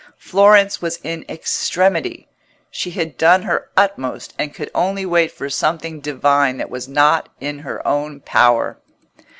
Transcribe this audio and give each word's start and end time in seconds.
Florence 0.17 0.81
was 0.81 0.99
in 1.03 1.23
extremity: 1.29 2.27
she 2.71 2.89
had 2.89 3.19
done 3.19 3.43
her 3.43 3.69
utmost, 3.77 4.33
and 4.39 4.51
could 4.51 4.71
only 4.73 5.05
wait 5.05 5.31
for 5.31 5.47
something 5.47 5.99
divine 5.99 6.57
that 6.57 6.71
was 6.71 6.87
not 6.87 7.29
in 7.39 7.59
her 7.59 7.87
own 7.87 8.19
power. 8.19 8.79